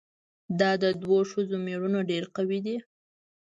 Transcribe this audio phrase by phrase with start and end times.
[0.59, 2.77] دا د دوو ښځو ميړونه ډېر قوي دي؟